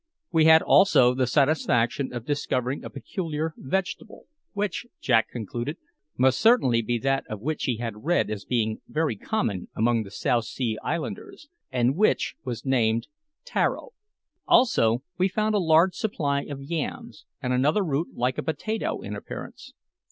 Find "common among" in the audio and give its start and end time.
9.15-10.01